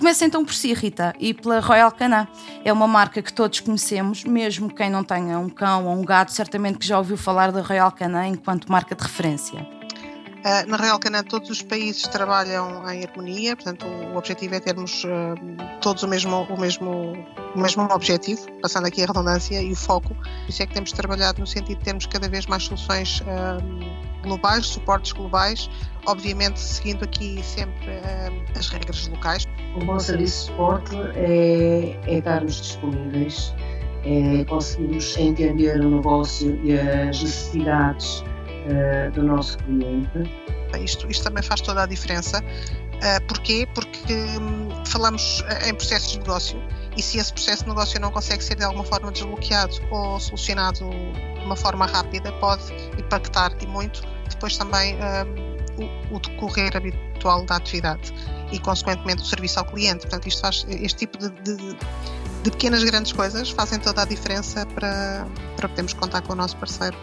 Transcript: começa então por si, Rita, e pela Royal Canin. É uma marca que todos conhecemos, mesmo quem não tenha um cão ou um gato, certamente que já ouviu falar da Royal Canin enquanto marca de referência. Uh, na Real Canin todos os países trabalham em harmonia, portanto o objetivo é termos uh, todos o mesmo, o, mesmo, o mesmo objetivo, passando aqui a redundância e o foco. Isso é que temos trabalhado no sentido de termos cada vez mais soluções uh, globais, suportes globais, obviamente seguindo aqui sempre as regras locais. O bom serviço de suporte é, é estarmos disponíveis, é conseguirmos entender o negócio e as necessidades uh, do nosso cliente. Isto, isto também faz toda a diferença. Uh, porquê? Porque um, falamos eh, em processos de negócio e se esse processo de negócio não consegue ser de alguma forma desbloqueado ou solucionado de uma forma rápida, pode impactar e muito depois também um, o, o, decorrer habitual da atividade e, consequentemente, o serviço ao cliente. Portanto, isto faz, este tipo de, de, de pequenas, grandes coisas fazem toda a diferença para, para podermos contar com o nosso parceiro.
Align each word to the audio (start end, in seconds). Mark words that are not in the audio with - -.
começa 0.00 0.24
então 0.24 0.42
por 0.42 0.54
si, 0.54 0.72
Rita, 0.72 1.14
e 1.20 1.34
pela 1.34 1.60
Royal 1.60 1.92
Canin. 1.92 2.26
É 2.64 2.72
uma 2.72 2.88
marca 2.88 3.20
que 3.20 3.32
todos 3.32 3.60
conhecemos, 3.60 4.24
mesmo 4.24 4.74
quem 4.74 4.88
não 4.88 5.04
tenha 5.04 5.38
um 5.38 5.50
cão 5.50 5.86
ou 5.86 5.92
um 5.92 6.02
gato, 6.02 6.32
certamente 6.32 6.78
que 6.78 6.86
já 6.86 6.96
ouviu 6.96 7.18
falar 7.18 7.52
da 7.52 7.60
Royal 7.60 7.92
Canin 7.92 8.32
enquanto 8.32 8.72
marca 8.72 8.94
de 8.94 9.02
referência. 9.02 9.60
Uh, 10.40 10.66
na 10.66 10.78
Real 10.78 10.98
Canin 10.98 11.22
todos 11.22 11.50
os 11.50 11.60
países 11.60 12.00
trabalham 12.04 12.82
em 12.90 13.04
harmonia, 13.04 13.54
portanto 13.54 13.84
o 13.84 14.16
objetivo 14.16 14.54
é 14.54 14.60
termos 14.60 15.04
uh, 15.04 15.34
todos 15.82 16.02
o 16.02 16.08
mesmo, 16.08 16.44
o, 16.44 16.58
mesmo, 16.58 17.12
o 17.54 17.60
mesmo 17.60 17.82
objetivo, 17.92 18.50
passando 18.62 18.86
aqui 18.86 19.02
a 19.02 19.06
redundância 19.06 19.60
e 19.60 19.70
o 19.70 19.76
foco. 19.76 20.16
Isso 20.48 20.62
é 20.62 20.66
que 20.66 20.72
temos 20.72 20.92
trabalhado 20.92 21.40
no 21.40 21.46
sentido 21.46 21.76
de 21.76 21.84
termos 21.84 22.06
cada 22.06 22.26
vez 22.26 22.46
mais 22.46 22.62
soluções 22.62 23.20
uh, 23.20 24.22
globais, 24.22 24.64
suportes 24.64 25.12
globais, 25.12 25.68
obviamente 26.06 26.58
seguindo 26.58 27.04
aqui 27.04 27.42
sempre 27.44 27.90
as 28.58 28.68
regras 28.70 29.08
locais. 29.08 29.46
O 29.76 29.84
bom 29.84 29.98
serviço 29.98 30.46
de 30.46 30.46
suporte 30.50 30.96
é, 31.14 31.96
é 32.06 32.18
estarmos 32.18 32.60
disponíveis, 32.60 33.54
é 34.04 34.44
conseguirmos 34.44 35.16
entender 35.16 35.80
o 35.80 35.90
negócio 35.90 36.58
e 36.64 36.72
as 36.72 37.22
necessidades 37.22 38.20
uh, 38.20 39.10
do 39.12 39.22
nosso 39.22 39.58
cliente. 39.58 40.30
Isto, 40.82 41.08
isto 41.10 41.24
também 41.24 41.42
faz 41.42 41.60
toda 41.60 41.84
a 41.84 41.86
diferença. 41.86 42.40
Uh, 42.40 43.26
porquê? 43.28 43.66
Porque 43.74 44.12
um, 44.12 44.84
falamos 44.84 45.42
eh, 45.48 45.70
em 45.70 45.74
processos 45.74 46.12
de 46.12 46.18
negócio 46.18 46.60
e 46.96 47.02
se 47.02 47.18
esse 47.18 47.32
processo 47.32 47.62
de 47.62 47.70
negócio 47.70 47.98
não 48.00 48.10
consegue 48.10 48.42
ser 48.42 48.56
de 48.56 48.64
alguma 48.64 48.84
forma 48.84 49.10
desbloqueado 49.10 49.74
ou 49.90 50.20
solucionado 50.20 50.80
de 50.80 51.44
uma 51.44 51.56
forma 51.56 51.86
rápida, 51.86 52.30
pode 52.34 52.62
impactar 52.98 53.52
e 53.62 53.66
muito 53.66 54.02
depois 54.28 54.56
também 54.56 54.96
um, 54.96 55.59
o, 55.78 56.16
o, 56.16 56.20
decorrer 56.20 56.76
habitual 56.76 57.44
da 57.44 57.56
atividade 57.56 58.12
e, 58.52 58.58
consequentemente, 58.58 59.22
o 59.22 59.26
serviço 59.26 59.58
ao 59.58 59.64
cliente. 59.64 60.00
Portanto, 60.00 60.26
isto 60.26 60.40
faz, 60.40 60.66
este 60.68 61.06
tipo 61.06 61.18
de, 61.18 61.30
de, 61.42 61.56
de 62.42 62.50
pequenas, 62.50 62.82
grandes 62.84 63.12
coisas 63.12 63.50
fazem 63.50 63.78
toda 63.78 64.02
a 64.02 64.04
diferença 64.04 64.66
para, 64.66 65.26
para 65.56 65.68
podermos 65.68 65.92
contar 65.92 66.22
com 66.22 66.32
o 66.32 66.36
nosso 66.36 66.56
parceiro. 66.56 66.96